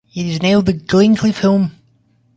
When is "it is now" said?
0.15-0.61